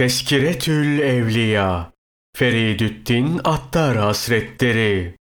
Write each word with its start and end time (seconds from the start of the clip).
Teskiretül 0.00 0.98
Evliya 0.98 1.92
Feridüddin 2.36 3.40
Attar 3.44 3.96
Hazretleri 3.96 5.14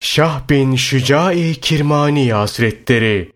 Şah 0.00 0.48
bin 0.50 0.76
Şücai 0.76 1.54
Kirmani 1.54 2.32
Hazretleri 2.32 3.32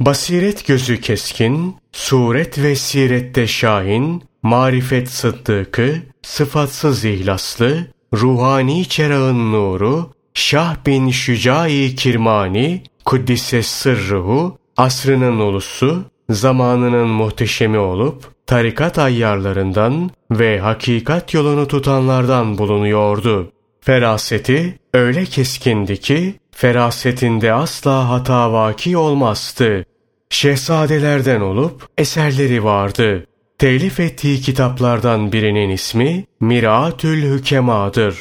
Basiret 0.00 0.66
gözü 0.66 1.00
keskin, 1.00 1.76
suret 1.92 2.58
ve 2.58 2.76
sirette 2.76 3.46
şahin, 3.46 4.22
marifet 4.42 5.08
sıddıkı, 5.10 5.94
sıfatsız 6.22 7.04
ihlaslı, 7.04 7.86
ruhani 8.14 8.88
çerağın 8.88 9.52
nuru, 9.52 10.12
Şah 10.34 10.76
bin 10.86 11.10
Şücai 11.10 11.94
Kirmani, 11.94 12.82
Kuddise 13.04 13.62
sırruhu, 13.62 14.58
asrının 14.76 15.38
ulusu, 15.38 16.11
zamanının 16.32 17.08
muhteşemi 17.08 17.78
olup, 17.78 18.24
tarikat 18.46 18.98
ayyarlarından 18.98 20.10
ve 20.30 20.60
hakikat 20.60 21.34
yolunu 21.34 21.68
tutanlardan 21.68 22.58
bulunuyordu. 22.58 23.52
Feraseti 23.80 24.78
öyle 24.94 25.24
keskindi 25.24 26.00
ki, 26.00 26.34
ferasetinde 26.50 27.52
asla 27.52 28.08
hata 28.08 28.52
vaki 28.52 28.96
olmazdı. 28.96 29.84
Şehzadelerden 30.30 31.40
olup 31.40 31.86
eserleri 31.98 32.64
vardı. 32.64 33.26
Telif 33.58 34.00
ettiği 34.00 34.40
kitaplardan 34.40 35.32
birinin 35.32 35.68
ismi 35.68 36.24
Miratül 36.40 37.22
Hükema'dır. 37.22 38.16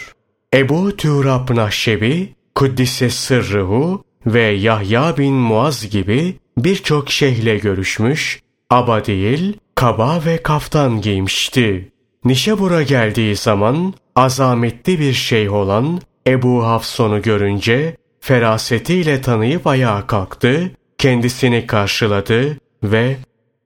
Ebu 0.53 0.97
Turab 0.97 1.55
Nahşebi, 1.55 2.35
Kuddise 2.55 3.09
Sırrıhu 3.09 4.03
ve 4.25 4.41
Yahya 4.41 5.17
bin 5.17 5.33
Muaz 5.33 5.89
gibi 5.89 6.35
birçok 6.57 7.09
şeyhle 7.11 7.57
görüşmüş, 7.57 8.41
aba 8.69 9.05
değil, 9.05 9.57
kaba 9.75 10.25
ve 10.25 10.43
kaftan 10.43 11.01
giymişti. 11.01 11.91
Nişabur'a 12.25 12.83
geldiği 12.83 13.35
zaman 13.35 13.93
azametli 14.15 14.99
bir 14.99 15.13
şeyh 15.13 15.53
olan 15.53 16.01
Ebu 16.27 16.63
Hafson'u 16.63 17.21
görünce 17.21 17.97
ferasetiyle 18.19 19.21
tanıyıp 19.21 19.67
ayağa 19.67 20.07
kalktı, 20.07 20.71
kendisini 20.97 21.67
karşıladı 21.67 22.57
ve 22.83 23.17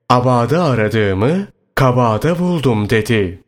abada 0.09 0.63
aradığımı 0.63 1.47
kabada 1.75 2.39
buldum 2.39 2.89
dedi. 2.89 3.43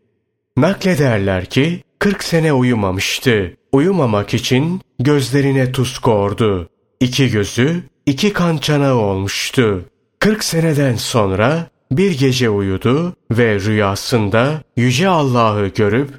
Naklederler 0.58 1.46
ki 1.46 1.84
40 2.00 2.24
sene 2.24 2.54
uyumamıştı. 2.54 3.54
Uyumamak 3.72 4.34
için 4.34 4.82
gözlerine 5.00 5.72
tuz 5.72 6.00
kordu. 6.00 6.70
İki 7.00 7.32
gözü 7.32 7.84
iki 8.08 8.34
kan 8.34 8.58
çanağı 8.58 8.96
olmuştu. 8.96 9.86
40 10.20 10.44
seneden 10.44 10.96
sonra 10.96 11.68
bir 11.92 12.20
gece 12.20 12.50
uyudu 12.50 13.16
ve 13.32 13.60
rüyasında 13.60 14.62
Yüce 14.78 15.08
Allah'ı 15.08 15.68
görüp 15.68 16.10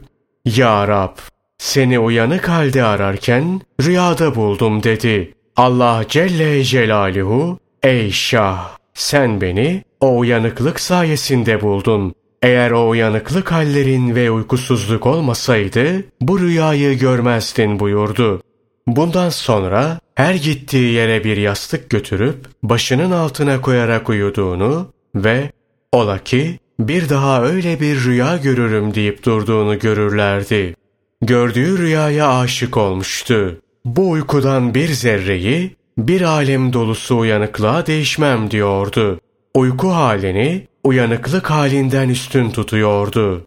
Ya 0.44 0.88
Rab 0.88 1.16
seni 1.58 1.98
uyanık 1.98 2.48
halde 2.48 2.82
ararken 2.82 3.60
rüyada 3.82 4.34
buldum 4.34 4.82
dedi. 4.82 5.34
Allah 5.56 6.04
Celle 6.08 6.64
Celaluhu 6.64 7.58
ey 7.82 8.10
Şah 8.10 8.76
sen 8.94 9.40
beni 9.40 9.82
o 10.00 10.18
uyanıklık 10.18 10.80
sayesinde 10.80 11.60
buldun. 11.60 12.14
Eğer 12.42 12.70
o 12.70 12.88
uyanıklık 12.88 13.52
hallerin 13.52 14.14
ve 14.14 14.30
uykusuzluk 14.30 15.06
olmasaydı 15.06 16.04
bu 16.20 16.40
rüyayı 16.40 16.98
görmezdin 16.98 17.80
buyurdu. 17.80 18.40
Bundan 18.88 19.28
sonra 19.28 20.00
her 20.14 20.34
gittiği 20.34 20.92
yere 20.92 21.24
bir 21.24 21.36
yastık 21.36 21.90
götürüp 21.90 22.46
başının 22.62 23.10
altına 23.10 23.60
koyarak 23.60 24.08
uyuduğunu 24.08 24.92
ve 25.14 25.50
ola 25.92 26.18
ki 26.18 26.58
bir 26.80 27.08
daha 27.08 27.42
öyle 27.42 27.80
bir 27.80 28.04
rüya 28.04 28.36
görürüm 28.36 28.94
deyip 28.94 29.24
durduğunu 29.24 29.78
görürlerdi. 29.78 30.74
Gördüğü 31.22 31.78
rüyaya 31.78 32.38
aşık 32.38 32.76
olmuştu. 32.76 33.60
Bu 33.84 34.10
uykudan 34.10 34.74
bir 34.74 34.88
zerreyi 34.88 35.76
bir 35.98 36.22
alem 36.22 36.72
dolusu 36.72 37.18
uyanıklığa 37.18 37.86
değişmem 37.86 38.50
diyordu. 38.50 39.20
Uyku 39.54 39.88
halini 39.88 40.66
uyanıklık 40.84 41.50
halinden 41.50 42.08
üstün 42.08 42.50
tutuyordu. 42.50 43.46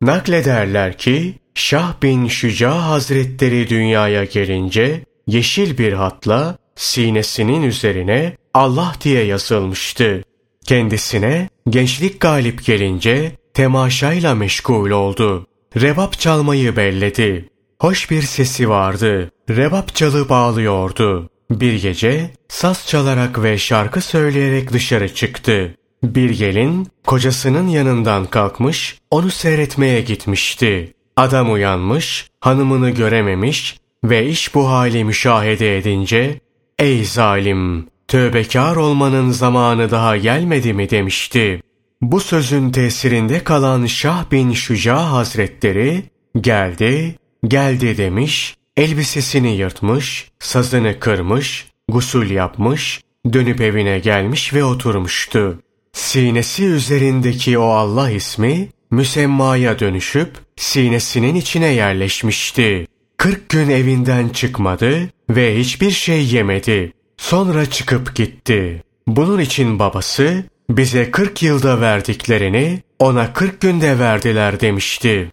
Naklederler 0.00 0.98
ki 0.98 1.34
Şah 1.54 2.02
bin 2.02 2.28
Şüca 2.28 2.70
Hazretleri 2.70 3.68
dünyaya 3.68 4.24
gelince 4.24 5.04
yeşil 5.26 5.78
bir 5.78 5.92
hatla 5.92 6.58
sinesinin 6.76 7.62
üzerine 7.62 8.36
Allah 8.54 8.94
diye 9.04 9.24
yazılmıştı. 9.24 10.22
Kendisine 10.64 11.48
gençlik 11.68 12.20
galip 12.20 12.64
gelince 12.64 13.32
temaşayla 13.54 14.34
meşgul 14.34 14.90
oldu. 14.90 15.46
Rebap 15.76 16.18
çalmayı 16.18 16.76
belledi. 16.76 17.48
Hoş 17.80 18.10
bir 18.10 18.22
sesi 18.22 18.68
vardı. 18.68 19.30
Rebap 19.50 19.94
çalıp 19.94 20.32
ağlıyordu. 20.32 21.30
Bir 21.50 21.82
gece 21.82 22.30
saz 22.48 22.86
çalarak 22.86 23.42
ve 23.42 23.58
şarkı 23.58 24.00
söyleyerek 24.00 24.72
dışarı 24.72 25.14
çıktı. 25.14 25.74
Bir 26.02 26.30
gelin 26.30 26.88
kocasının 27.06 27.68
yanından 27.68 28.26
kalkmış 28.26 28.98
onu 29.10 29.30
seyretmeye 29.30 30.00
gitmişti. 30.00 30.92
Adam 31.20 31.52
uyanmış, 31.52 32.30
hanımını 32.40 32.90
görememiş 32.90 33.76
ve 34.04 34.26
iş 34.28 34.54
bu 34.54 34.68
hali 34.68 35.04
müşahede 35.04 35.78
edince 35.78 36.40
''Ey 36.78 37.04
zalim, 37.04 37.86
tövbekar 38.08 38.76
olmanın 38.76 39.30
zamanı 39.30 39.90
daha 39.90 40.16
gelmedi 40.16 40.72
mi?'' 40.72 40.90
demişti. 40.90 41.62
Bu 42.02 42.20
sözün 42.20 42.70
tesirinde 42.70 43.44
kalan 43.44 43.86
Şah 43.86 44.30
bin 44.30 44.52
Şüca 44.52 44.96
Hazretleri 44.96 46.02
geldi, 46.40 47.16
geldi 47.48 47.96
demiş, 47.98 48.56
elbisesini 48.76 49.56
yırtmış, 49.56 50.30
sazını 50.38 51.00
kırmış, 51.00 51.68
gusül 51.88 52.30
yapmış, 52.30 53.00
dönüp 53.32 53.60
evine 53.60 53.98
gelmiş 53.98 54.54
ve 54.54 54.64
oturmuştu. 54.64 55.58
Sinesi 55.92 56.64
üzerindeki 56.64 57.58
o 57.58 57.66
Allah 57.66 58.10
ismi 58.10 58.68
müsemmaya 58.90 59.78
dönüşüp 59.78 60.30
sinesinin 60.56 61.34
içine 61.34 61.66
yerleşmişti. 61.66 62.86
Kırk 63.16 63.48
gün 63.48 63.70
evinden 63.70 64.28
çıkmadı 64.28 65.10
ve 65.30 65.58
hiçbir 65.58 65.90
şey 65.90 66.26
yemedi. 66.26 66.92
Sonra 67.16 67.66
çıkıp 67.66 68.16
gitti. 68.16 68.82
Bunun 69.06 69.40
için 69.40 69.78
babası 69.78 70.44
bize 70.70 71.10
kırk 71.10 71.42
yılda 71.42 71.80
verdiklerini 71.80 72.82
ona 72.98 73.32
kırk 73.32 73.60
günde 73.60 73.98
verdiler 73.98 74.60
demişti. 74.60 75.32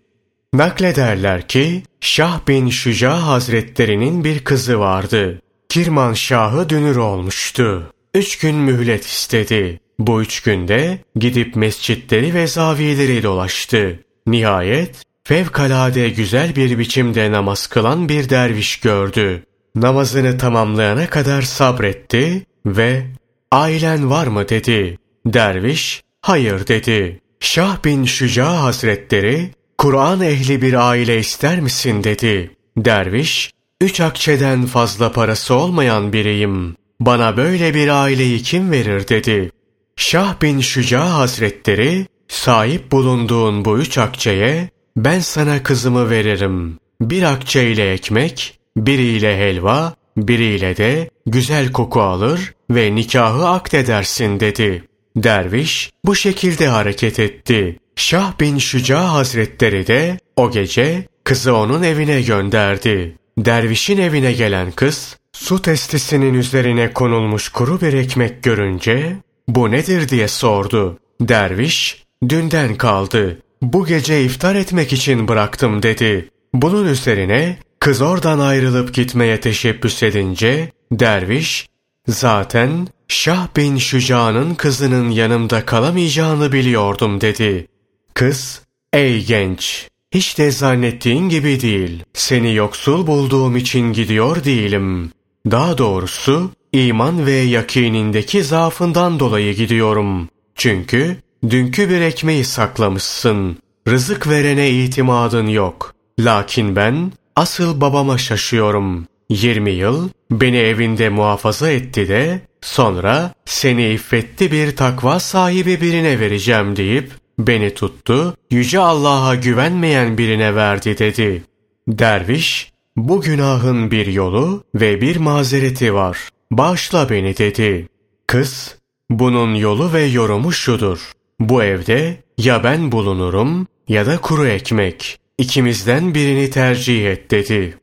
Naklederler 0.53 1.47
ki 1.47 1.83
Şah 2.01 2.47
bin 2.47 2.69
Şüca 2.69 3.13
Hazretlerinin 3.13 4.23
bir 4.23 4.43
kızı 4.43 4.79
vardı. 4.79 5.41
Kirman 5.69 6.13
Şahı 6.13 6.69
dünür 6.69 6.95
olmuştu. 6.95 7.93
Üç 8.13 8.37
gün 8.37 8.55
mühlet 8.55 9.05
istedi. 9.05 9.79
Bu 9.99 10.21
üç 10.21 10.41
günde 10.41 10.99
gidip 11.15 11.55
mescitleri 11.55 12.33
ve 12.33 12.47
zaviyeleri 12.47 13.23
dolaştı. 13.23 13.99
Nihayet 14.27 14.95
fevkalade 15.23 16.09
güzel 16.09 16.55
bir 16.55 16.79
biçimde 16.79 17.31
namaz 17.31 17.67
kılan 17.67 18.09
bir 18.09 18.29
derviş 18.29 18.79
gördü. 18.79 19.43
Namazını 19.75 20.37
tamamlayana 20.37 21.09
kadar 21.09 21.41
sabretti 21.41 22.45
ve 22.65 23.05
ailen 23.51 24.09
var 24.09 24.27
mı 24.27 24.49
dedi. 24.49 24.97
Derviş 25.25 26.01
hayır 26.21 26.67
dedi. 26.67 27.19
Şah 27.39 27.83
bin 27.83 28.05
Şüca 28.05 28.47
Hazretleri 28.47 29.51
Kur'an 29.77 30.21
ehli 30.21 30.61
bir 30.61 30.89
aile 30.89 31.19
ister 31.19 31.59
misin 31.59 32.03
dedi. 32.03 32.51
Derviş 32.77 33.51
üç 33.81 34.01
akçeden 34.01 34.65
fazla 34.65 35.11
parası 35.11 35.53
olmayan 35.53 36.13
biriyim. 36.13 36.75
Bana 36.99 37.37
böyle 37.37 37.73
bir 37.73 37.87
aileyi 37.87 38.43
kim 38.43 38.71
verir 38.71 39.07
dedi. 39.07 39.51
Şah 39.97 40.41
bin 40.41 40.59
Şüca 40.59 41.13
Hazretleri 41.13 42.05
sahip 42.27 42.91
bulunduğun 42.91 43.65
bu 43.65 43.79
üç 43.79 43.97
akçeye 43.97 44.69
ben 44.97 45.19
sana 45.19 45.63
kızımı 45.63 46.09
veririm. 46.09 46.77
Bir 47.01 47.23
akçe 47.23 47.71
ile 47.71 47.93
ekmek, 47.93 48.59
biriyle 48.77 49.37
helva, 49.37 49.93
biriyle 50.17 50.77
de 50.77 51.09
güzel 51.25 51.71
koku 51.71 52.01
alır 52.01 52.53
ve 52.71 52.95
nikahı 52.95 53.47
akdedersin 53.47 54.39
dedi. 54.39 54.83
Derviş 55.15 55.91
bu 56.05 56.15
şekilde 56.15 56.67
hareket 56.67 57.19
etti. 57.19 57.79
Şah 57.95 58.39
bin 58.39 58.57
Şüca 58.57 58.99
Hazretleri 58.99 59.87
de 59.87 60.19
o 60.35 60.51
gece 60.51 61.05
kızı 61.23 61.55
onun 61.55 61.83
evine 61.83 62.21
gönderdi. 62.21 63.15
Dervişin 63.37 63.97
evine 63.97 64.33
gelen 64.33 64.71
kız 64.71 65.17
su 65.33 65.61
testisinin 65.61 66.33
üzerine 66.33 66.93
konulmuş 66.93 67.49
kuru 67.49 67.81
bir 67.81 67.93
ekmek 67.93 68.43
görünce 68.43 69.17
bu 69.47 69.71
nedir 69.71 70.09
diye 70.09 70.27
sordu. 70.27 70.99
Derviş 71.21 72.03
dünden 72.29 72.75
kaldı. 72.75 73.39
Bu 73.61 73.85
gece 73.85 74.23
iftar 74.23 74.55
etmek 74.55 74.93
için 74.93 75.27
bıraktım 75.27 75.83
dedi. 75.83 76.29
Bunun 76.53 76.87
üzerine 76.87 77.57
kız 77.79 78.01
oradan 78.01 78.39
ayrılıp 78.39 78.93
gitmeye 78.93 79.39
teşebbüs 79.39 80.03
edince 80.03 80.71
derviş 80.91 81.67
zaten 82.07 82.87
Şah 83.07 83.47
bin 83.57 83.77
Şüca'nın 83.77 84.55
kızının 84.55 85.09
yanımda 85.09 85.65
kalamayacağını 85.65 86.51
biliyordum 86.51 87.21
dedi. 87.21 87.67
Kız 88.13 88.61
Ey 88.93 89.25
genç! 89.25 89.87
Hiç 90.11 90.37
de 90.37 90.51
zannettiğin 90.51 91.29
gibi 91.29 91.61
değil. 91.61 92.03
Seni 92.13 92.55
yoksul 92.55 93.07
bulduğum 93.07 93.57
için 93.57 93.93
gidiyor 93.93 94.43
değilim. 94.43 95.11
Daha 95.51 95.77
doğrusu 95.77 96.51
iman 96.71 97.25
ve 97.25 97.31
yakinindeki 97.31 98.43
zaafından 98.43 99.19
dolayı 99.19 99.55
gidiyorum. 99.55 100.29
Çünkü 100.55 101.17
dünkü 101.49 101.89
bir 101.89 102.01
ekmeği 102.01 102.43
saklamışsın. 102.43 103.57
Rızık 103.87 104.27
verene 104.27 104.69
itimadın 104.69 105.47
yok. 105.47 105.95
Lakin 106.19 106.75
ben 106.75 107.11
asıl 107.35 107.81
babama 107.81 108.17
şaşıyorum. 108.17 109.07
20 109.29 109.71
yıl 109.71 110.09
beni 110.31 110.57
evinde 110.57 111.09
muhafaza 111.09 111.71
etti 111.71 112.07
de 112.07 112.41
sonra 112.61 113.33
seni 113.45 113.89
iffetli 113.89 114.51
bir 114.51 114.75
takva 114.75 115.19
sahibi 115.19 115.81
birine 115.81 116.19
vereceğim 116.19 116.75
deyip 116.75 117.11
beni 117.39 117.73
tuttu, 117.73 118.37
yüce 118.51 118.79
Allah'a 118.79 119.35
güvenmeyen 119.35 120.17
birine 120.17 120.55
verdi 120.55 120.97
dedi. 120.97 121.43
Derviş, 121.87 122.71
bu 122.95 123.21
günahın 123.21 123.91
bir 123.91 124.07
yolu 124.07 124.63
ve 124.75 125.01
bir 125.01 125.15
mazereti 125.15 125.93
var. 125.93 126.29
Bağışla 126.51 127.09
beni 127.09 127.37
dedi. 127.37 127.87
Kız, 128.27 128.77
bunun 129.09 129.55
yolu 129.55 129.93
ve 129.93 130.03
yorumu 130.03 130.51
şudur. 130.51 131.11
Bu 131.39 131.63
evde 131.63 132.23
ya 132.37 132.63
ben 132.63 132.91
bulunurum 132.91 133.67
ya 133.87 134.05
da 134.05 134.17
kuru 134.21 134.45
ekmek. 134.47 135.19
İkimizden 135.37 136.13
birini 136.13 136.49
tercih 136.49 137.11
et 137.11 137.31
dedi. 137.31 137.77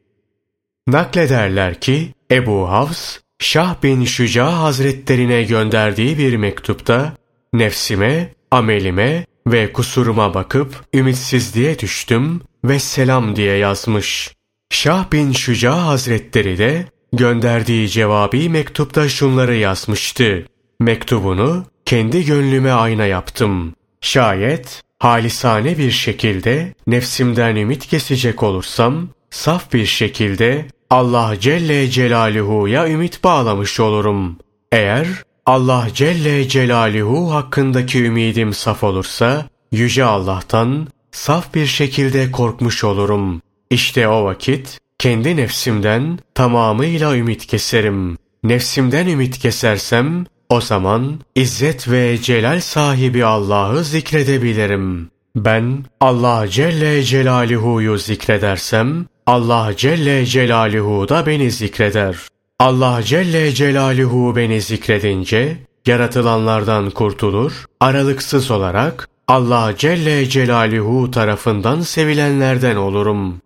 Naklederler 0.88 1.80
ki 1.80 2.14
Ebu 2.30 2.68
Havs, 2.68 3.18
Şah 3.38 3.82
bin 3.82 4.04
Şüca 4.04 4.52
Hazretlerine 4.52 5.42
gönderdiği 5.42 6.18
bir 6.18 6.36
mektupta 6.36 7.16
nefsime, 7.52 8.32
amelime 8.50 9.26
ve 9.46 9.72
kusuruma 9.72 10.34
bakıp 10.34 10.84
ümitsizliğe 10.94 11.78
düştüm 11.78 12.40
ve 12.64 12.78
selam 12.78 13.36
diye 13.36 13.56
yazmış. 13.56 14.34
Şah 14.70 15.12
bin 15.12 15.32
Şüca 15.32 15.86
Hazretleri 15.86 16.58
de 16.58 16.86
gönderdiği 17.16 17.88
cevabi 17.88 18.48
mektupta 18.48 19.08
şunları 19.08 19.54
yazmıştı. 19.54 20.46
Mektubunu 20.80 21.64
kendi 21.84 22.24
gönlüme 22.24 22.70
ayna 22.70 23.06
yaptım. 23.06 23.74
Şayet 24.00 24.82
halisane 24.98 25.78
bir 25.78 25.90
şekilde 25.90 26.74
nefsimden 26.86 27.56
ümit 27.56 27.86
kesecek 27.86 28.42
olursam, 28.42 29.08
saf 29.30 29.72
bir 29.72 29.86
şekilde 29.86 30.66
Allah 30.90 31.40
Celle 31.40 31.90
Celaluhu'ya 31.90 32.88
ümit 32.88 33.24
bağlamış 33.24 33.80
olurum. 33.80 34.38
Eğer 34.72 35.06
Allah 35.46 35.88
Celle 35.94 36.48
Celaluhu 36.48 37.34
hakkındaki 37.34 38.04
ümidim 38.04 38.52
saf 38.52 38.84
olursa, 38.84 39.46
Yüce 39.72 40.04
Allah'tan 40.04 40.88
saf 41.12 41.54
bir 41.54 41.66
şekilde 41.66 42.30
korkmuş 42.30 42.84
olurum. 42.84 43.42
İşte 43.70 44.08
o 44.08 44.24
vakit 44.24 44.78
kendi 45.04 45.36
nefsimden 45.36 46.18
tamamıyla 46.34 47.16
ümit 47.16 47.46
keserim. 47.46 48.18
Nefsimden 48.44 49.06
ümit 49.06 49.38
kesersem 49.38 50.24
o 50.48 50.60
zaman 50.60 51.20
izzet 51.34 51.90
ve 51.90 52.18
celal 52.22 52.60
sahibi 52.60 53.24
Allah'ı 53.24 53.84
zikredebilirim. 53.84 55.10
Ben 55.36 55.84
Allah 56.00 56.48
Celle 56.48 57.02
Celaluhu'yu 57.02 57.98
zikredersem 57.98 59.06
Allah 59.26 59.72
Celle 59.76 60.26
Celaluhu 60.26 61.08
da 61.08 61.26
beni 61.26 61.50
zikreder. 61.50 62.16
Allah 62.58 63.02
Celle 63.02 63.52
Celaluhu 63.52 64.36
beni 64.36 64.60
zikredince 64.60 65.56
yaratılanlardan 65.86 66.90
kurtulur, 66.90 67.64
aralıksız 67.80 68.50
olarak 68.50 69.08
Allah 69.28 69.74
Celle 69.78 70.28
Celaluhu 70.28 71.10
tarafından 71.10 71.80
sevilenlerden 71.80 72.76
olurum. 72.76 73.43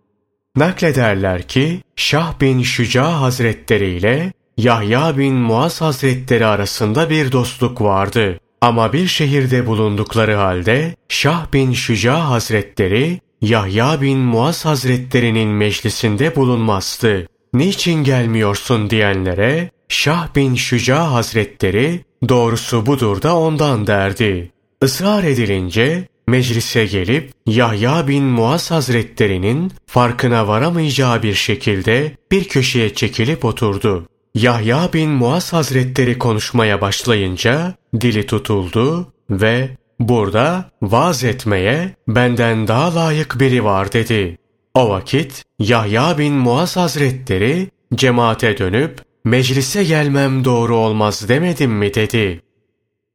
Naklederler 0.57 1.43
ki 1.43 1.81
Şah 1.97 2.41
bin 2.41 2.63
Şüca 2.63 3.05
Hazretleri 3.05 3.91
ile 3.91 4.33
Yahya 4.57 5.19
bin 5.19 5.35
Muaz 5.35 5.81
Hazretleri 5.81 6.47
arasında 6.47 7.11
bir 7.11 7.33
dostluk 7.33 7.81
vardı. 7.81 8.41
Ama 8.61 8.93
bir 8.93 9.07
şehirde 9.07 9.67
bulundukları 9.67 10.35
halde 10.35 10.97
Şah 11.09 11.53
bin 11.53 11.73
Şüca 11.73 12.21
Hazretleri 12.21 13.21
Yahya 13.41 14.01
bin 14.01 14.19
Muaz 14.19 14.65
Hazretlerinin 14.65 15.49
meclisinde 15.49 16.37
bulunmazdı. 16.37 17.27
Niçin 17.55 18.05
gelmiyorsun 18.05 18.91
diyenlere 18.91 19.71
Şah 19.89 20.35
bin 20.35 20.55
Şüca 20.55 21.13
Hazretleri 21.13 22.05
doğrusu 22.29 22.87
budur 22.87 23.23
da 23.23 23.37
ondan 23.37 23.87
derdi. 23.87 24.51
Israr 24.83 25.25
edilince 25.25 26.09
meclise 26.29 26.87
gelip 26.87 27.33
Yahya 27.47 28.09
bin 28.09 28.25
Muaz 28.25 28.71
Hazretlerinin 28.71 29.73
farkına 29.87 30.49
varamayacağı 30.49 31.23
bir 31.23 31.35
şekilde 31.35 32.13
bir 32.33 32.45
köşeye 32.45 32.95
çekilip 32.95 33.45
oturdu. 33.45 34.07
Yahya 34.35 34.93
bin 34.93 35.11
Muaz 35.11 35.53
Hazretleri 35.53 36.19
konuşmaya 36.19 36.81
başlayınca 36.81 37.75
dili 38.01 38.27
tutuldu 38.27 39.13
ve 39.31 39.71
burada 40.01 40.71
vaaz 40.83 41.25
etmeye 41.25 41.97
benden 42.09 42.69
daha 42.69 42.95
layık 42.95 43.41
biri 43.41 43.65
var 43.65 43.93
dedi. 43.93 44.39
O 44.75 44.89
vakit 44.89 45.45
Yahya 45.59 46.19
bin 46.19 46.35
Muaz 46.35 46.77
Hazretleri 46.77 47.71
cemaate 47.95 48.59
dönüp 48.59 49.01
meclise 49.25 49.85
gelmem 49.85 50.45
doğru 50.45 50.77
olmaz 50.77 51.29
demedim 51.29 51.73
mi 51.73 51.95
dedi. 51.95 52.41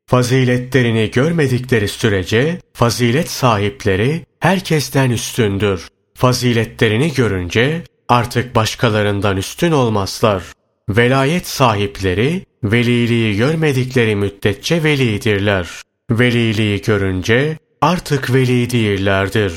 Faziletlerini 0.05 1.11
görmedikleri 1.11 1.87
sürece 1.87 2.59
fazilet 2.73 3.29
sahipleri 3.29 4.25
herkesten 4.39 5.09
üstündür. 5.09 5.87
Faziletlerini 6.15 7.13
görünce 7.13 7.83
artık 8.09 8.55
başkalarından 8.55 9.37
üstün 9.37 9.71
olmazlar. 9.71 10.43
Velayet 10.89 11.47
sahipleri 11.47 12.45
veliliği 12.63 13.37
görmedikleri 13.37 14.15
müddetçe 14.15 14.83
velidirler. 14.83 15.69
Veliliği 16.11 16.81
görünce 16.81 17.57
artık 17.81 18.33
veli 18.33 18.69
değillerdir. 18.69 19.53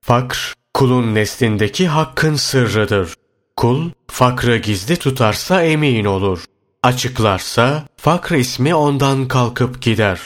Fakr, 0.00 0.54
kulun 0.74 1.14
neslindeki 1.14 1.88
hakkın 1.88 2.34
sırrıdır. 2.34 3.14
Kul, 3.56 3.90
fakrı 4.08 4.56
gizli 4.56 4.96
tutarsa 4.96 5.62
emin 5.62 6.04
olur. 6.04 6.44
Açıklarsa 6.84 7.84
fakr 7.96 8.32
ismi 8.34 8.74
ondan 8.74 9.28
kalkıp 9.28 9.82
gider. 9.82 10.20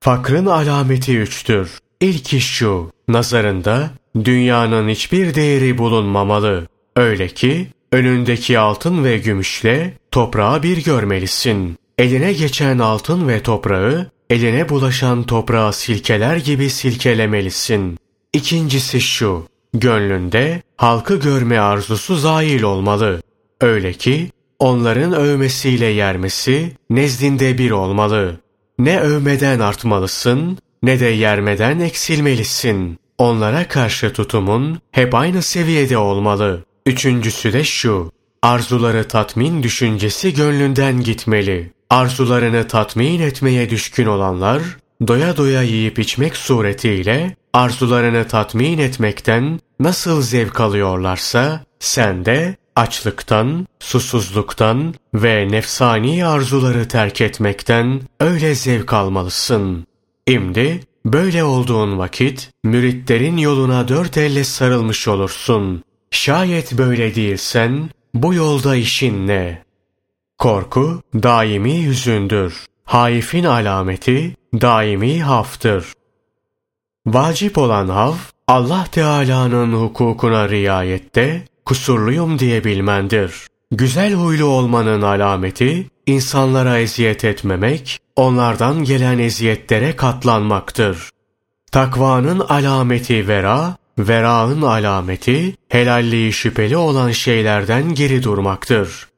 Fakrın 0.00 0.46
alameti 0.46 1.18
üçtür. 1.18 1.78
İlki 2.00 2.40
şu, 2.40 2.90
nazarında 3.08 3.90
dünyanın 4.24 4.88
hiçbir 4.88 5.34
değeri 5.34 5.78
bulunmamalı. 5.78 6.66
Öyle 6.96 7.28
ki 7.28 7.68
önündeki 7.92 8.58
altın 8.58 9.04
ve 9.04 9.18
gümüşle 9.18 9.94
toprağı 10.10 10.62
bir 10.62 10.84
görmelisin. 10.84 11.76
Eline 11.98 12.32
geçen 12.32 12.78
altın 12.78 13.28
ve 13.28 13.42
toprağı 13.42 14.10
eline 14.30 14.68
bulaşan 14.68 15.22
toprağı 15.22 15.72
silkeler 15.72 16.36
gibi 16.36 16.70
silkelemelisin. 16.70 17.98
İkincisi 18.32 19.00
şu, 19.00 19.46
gönlünde 19.74 20.62
halkı 20.76 21.20
görme 21.20 21.58
arzusu 21.58 22.16
zail 22.16 22.62
olmalı. 22.62 23.22
Öyle 23.60 23.92
ki 23.92 24.30
onların 24.58 25.12
övmesiyle 25.12 25.86
yermesi 25.86 26.72
nezdinde 26.90 27.58
bir 27.58 27.70
olmalı. 27.70 28.40
Ne 28.78 29.00
övmeden 29.00 29.60
artmalısın 29.60 30.58
ne 30.82 31.00
de 31.00 31.06
yermeden 31.06 31.80
eksilmelisin. 31.80 32.98
Onlara 33.18 33.68
karşı 33.68 34.12
tutumun 34.12 34.78
hep 34.92 35.14
aynı 35.14 35.42
seviyede 35.42 35.98
olmalı. 35.98 36.64
Üçüncüsü 36.86 37.52
de 37.52 37.64
şu, 37.64 38.12
arzuları 38.42 39.08
tatmin 39.08 39.62
düşüncesi 39.62 40.34
gönlünden 40.34 41.00
gitmeli. 41.00 41.72
Arzularını 41.90 42.68
tatmin 42.68 43.20
etmeye 43.20 43.70
düşkün 43.70 44.06
olanlar, 44.06 44.62
doya 45.08 45.36
doya 45.36 45.62
yiyip 45.62 45.98
içmek 45.98 46.36
suretiyle 46.36 47.36
arzularını 47.52 48.28
tatmin 48.28 48.78
etmekten 48.78 49.60
nasıl 49.80 50.22
zevk 50.22 50.60
alıyorlarsa, 50.60 51.64
sen 51.78 52.24
de 52.24 52.56
açlıktan, 52.76 53.66
susuzluktan 53.80 54.94
ve 55.14 55.48
nefsani 55.50 56.26
arzuları 56.26 56.88
terk 56.88 57.20
etmekten 57.20 58.00
öyle 58.20 58.54
zevk 58.54 58.92
almalısın. 58.92 59.86
Şimdi 60.28 60.80
böyle 61.04 61.44
olduğun 61.44 61.98
vakit 61.98 62.50
müritlerin 62.64 63.36
yoluna 63.36 63.88
dört 63.88 64.16
elle 64.16 64.44
sarılmış 64.44 65.08
olursun. 65.08 65.82
Şayet 66.10 66.72
böyle 66.72 67.14
değilsen 67.14 67.90
bu 68.14 68.34
yolda 68.34 68.76
işin 68.76 69.26
ne? 69.26 69.62
Korku 70.38 71.02
daimi 71.14 71.86
hüzündür. 71.86 72.66
Haifin 72.84 73.44
alameti 73.44 74.36
daimi 74.54 75.22
haftır. 75.22 75.92
Vacip 77.06 77.58
olan 77.58 77.88
hav 77.88 78.14
Allah 78.48 78.86
Teala'nın 78.92 79.72
hukukuna 79.72 80.48
riayette 80.48 81.44
kusurluyum 81.66 82.38
diye 82.38 82.64
bilmendir. 82.64 83.34
Güzel 83.70 84.14
huylu 84.14 84.44
olmanın 84.44 85.02
alameti 85.02 85.90
insanlara 86.06 86.78
eziyet 86.78 87.24
etmemek, 87.24 88.00
onlardan 88.16 88.84
gelen 88.84 89.18
eziyetlere 89.18 89.96
katlanmaktır. 89.96 91.10
Takvanın 91.72 92.40
alameti 92.40 93.28
vera, 93.28 93.76
verağın 93.98 94.62
alameti 94.62 95.56
helalliği 95.68 96.32
şüpheli 96.32 96.76
olan 96.76 97.10
şeylerden 97.10 97.94
geri 97.94 98.22
durmaktır. 98.22 99.08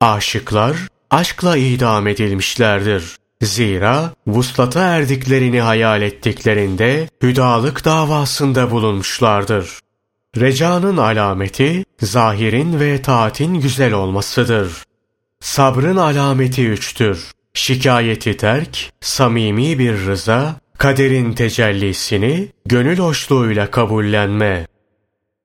Aşıklar 0.00 0.76
aşkla 1.10 1.56
idam 1.56 2.06
edilmişlerdir. 2.06 3.16
Zira 3.42 4.10
vuslata 4.26 4.80
erdiklerini 4.80 5.60
hayal 5.60 6.02
ettiklerinde 6.02 7.08
hüdalık 7.22 7.84
davasında 7.84 8.70
bulunmuşlardır. 8.70 9.80
Recanın 10.36 10.96
alameti 10.96 11.84
zahirin 12.02 12.80
ve 12.80 13.02
taatin 13.02 13.54
güzel 13.54 13.92
olmasıdır. 13.92 14.72
Sabrın 15.40 15.96
alameti 15.96 16.68
üçtür. 16.68 17.32
Şikayeti 17.54 18.36
terk, 18.36 18.92
samimi 19.00 19.78
bir 19.78 20.06
rıza, 20.06 20.56
kaderin 20.78 21.32
tecellisini 21.32 22.48
gönül 22.66 22.98
hoşluğuyla 22.98 23.70
kabullenme. 23.70 24.66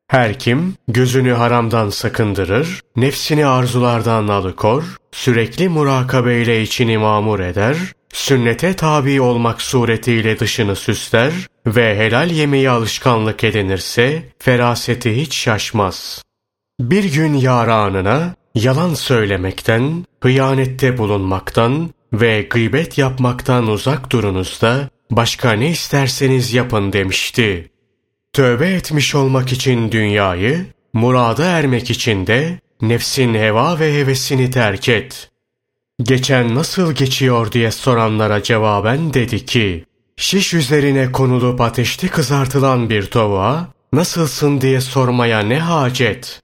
Her 0.08 0.40
kim 0.40 0.74
gözünü 0.88 1.32
haramdan 1.32 1.90
sakındırır, 1.90 2.82
nefsini 2.96 3.46
arzulardan 3.46 4.28
alıkor, 4.28 4.98
sürekli 5.12 5.70
murakabeyle 5.70 6.62
içini 6.62 6.98
mamur 6.98 7.40
eder, 7.40 7.78
sünnete 8.16 8.76
tabi 8.76 9.22
olmak 9.22 9.62
suretiyle 9.62 10.40
dışını 10.40 10.76
süsler 10.76 11.34
ve 11.68 11.98
helal 11.98 12.32
yemeği 12.32 12.70
alışkanlık 12.70 13.44
edinirse 13.44 14.24
feraseti 14.40 15.22
hiç 15.22 15.36
şaşmaz. 15.36 16.24
Bir 16.80 17.04
gün 17.04 17.34
yaranına 17.34 18.36
yalan 18.56 18.94
söylemekten, 18.94 20.06
hıyanette 20.24 20.98
bulunmaktan 20.98 21.90
ve 22.14 22.42
gıybet 22.50 22.98
yapmaktan 22.98 23.68
uzak 23.68 24.12
durunuz 24.12 24.62
da 24.62 24.90
başka 25.12 25.52
ne 25.52 25.70
isterseniz 25.70 26.54
yapın 26.54 26.94
demişti. 26.94 27.72
Tövbe 28.34 28.70
etmiş 28.70 29.16
olmak 29.16 29.52
için 29.52 29.92
dünyayı, 29.92 30.66
murada 30.94 31.46
ermek 31.46 31.90
için 31.90 32.28
de 32.28 32.60
nefsin 32.82 33.34
heva 33.34 33.80
ve 33.80 33.94
hevesini 33.94 34.52
terk 34.52 34.90
et. 34.90 35.32
Geçen 36.04 36.56
nasıl 36.56 36.94
geçiyor 36.94 37.52
diye 37.52 37.72
soranlara 37.72 38.44
cevaben 38.44 39.14
dedi 39.14 39.46
ki, 39.46 39.86
şiş 40.18 40.54
üzerine 40.54 41.12
konulup 41.12 41.62
ateşte 41.62 42.08
kızartılan 42.08 42.90
bir 42.90 43.06
tavuğa, 43.06 43.68
nasılsın 43.94 44.62
diye 44.62 44.82
sormaya 44.82 45.40
ne 45.40 45.60
hacet? 45.60 46.42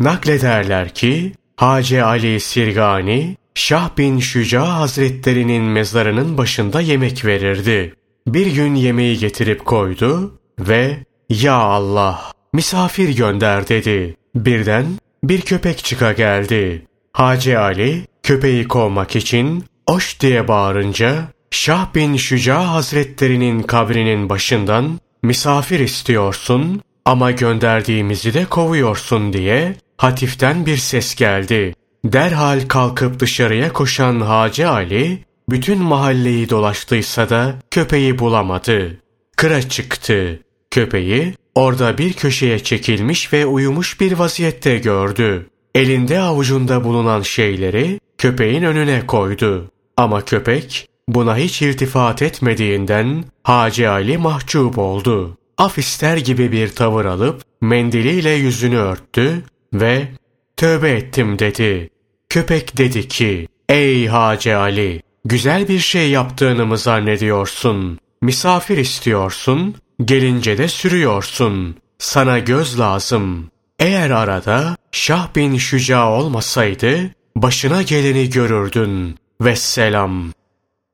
Naklederler 0.00 0.94
ki, 0.94 1.32
Hace 1.56 2.04
Ali 2.04 2.40
Sirgani, 2.40 3.36
Şah 3.54 3.98
bin 3.98 4.18
Şüca 4.18 4.66
Hazretlerinin 4.66 5.62
mezarının 5.62 6.38
başında 6.38 6.80
yemek 6.80 7.24
verirdi. 7.24 7.94
Bir 8.26 8.46
gün 8.46 8.74
yemeği 8.74 9.18
getirip 9.18 9.64
koydu 9.64 10.40
ve 10.60 10.96
''Ya 11.28 11.54
Allah, 11.54 12.32
misafir 12.52 13.16
gönder'' 13.16 13.68
dedi. 13.68 14.16
Birden 14.34 14.86
bir 15.24 15.40
köpek 15.40 15.78
çıka 15.78 16.12
geldi. 16.12 16.86
Hacı 17.12 17.60
Ali 17.60 18.06
köpeği 18.24 18.68
kovmak 18.68 19.16
için 19.16 19.64
oş 19.86 20.20
diye 20.20 20.48
bağırınca 20.48 21.28
Şah 21.50 21.94
bin 21.94 22.16
Şüca 22.16 22.68
Hazretlerinin 22.68 23.62
kabrinin 23.62 24.28
başından 24.28 25.00
misafir 25.22 25.80
istiyorsun 25.80 26.82
ama 27.04 27.30
gönderdiğimizi 27.30 28.34
de 28.34 28.44
kovuyorsun 28.44 29.32
diye 29.32 29.76
hatiften 29.96 30.66
bir 30.66 30.76
ses 30.76 31.14
geldi. 31.14 31.74
Derhal 32.04 32.60
kalkıp 32.68 33.20
dışarıya 33.20 33.72
koşan 33.72 34.20
Hacı 34.20 34.68
Ali, 34.68 35.24
bütün 35.50 35.78
mahalleyi 35.78 36.50
dolaştıysa 36.50 37.30
da 37.30 37.54
köpeği 37.70 38.18
bulamadı. 38.18 38.98
Kıra 39.36 39.68
çıktı. 39.68 40.40
Köpeği 40.70 41.34
orada 41.54 41.98
bir 41.98 42.12
köşeye 42.12 42.58
çekilmiş 42.58 43.32
ve 43.32 43.46
uyumuş 43.46 44.00
bir 44.00 44.12
vaziyette 44.12 44.78
gördü. 44.78 45.46
Elinde 45.74 46.20
avucunda 46.20 46.84
bulunan 46.84 47.22
şeyleri 47.22 48.00
köpeğin 48.18 48.62
önüne 48.62 49.06
koydu. 49.06 49.70
Ama 49.96 50.24
köpek 50.24 50.88
buna 51.08 51.36
hiç 51.36 51.62
irtifat 51.62 52.22
etmediğinden 52.22 53.24
Hacı 53.42 53.90
Ali 53.90 54.18
mahcup 54.18 54.78
oldu. 54.78 55.38
Af 55.58 55.78
ister 55.78 56.16
gibi 56.16 56.52
bir 56.52 56.68
tavır 56.68 57.04
alıp 57.04 57.42
mendiliyle 57.60 58.30
yüzünü 58.30 58.76
örttü 58.76 59.42
ve 59.72 60.08
tövbe 60.56 60.90
ettim 60.90 61.38
dedi. 61.38 61.90
Köpek 62.28 62.76
dedi 62.76 63.08
ki, 63.08 63.48
ey 63.68 64.06
Hacı 64.06 64.58
Ali, 64.58 65.02
güzel 65.24 65.68
bir 65.68 65.78
şey 65.78 66.10
yaptığını 66.10 66.66
mı 66.66 66.78
zannediyorsun? 66.78 67.98
Misafir 68.22 68.78
istiyorsun, 68.78 69.74
gelince 70.04 70.58
de 70.58 70.68
sürüyorsun. 70.68 71.76
Sana 71.98 72.38
göz 72.38 72.80
lazım. 72.80 73.50
Eğer 73.78 74.10
arada 74.10 74.76
Şah 74.92 75.34
bin 75.36 75.56
Şüca 75.56 76.08
olmasaydı, 76.08 77.10
başına 77.36 77.82
geleni 77.82 78.30
görürdün. 78.30 79.16
Vesselam. 79.40 80.32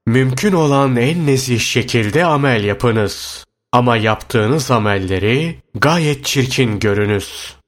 Mümkün 0.07 0.53
olan 0.53 0.97
en 0.97 1.27
nezih 1.27 1.61
şekilde 1.61 2.25
amel 2.25 2.65
yapınız. 2.65 3.45
Ama 3.73 3.97
yaptığınız 3.97 4.71
amelleri 4.71 5.59
gayet 5.75 6.25
çirkin 6.25 6.79
görünüz.'' 6.79 7.60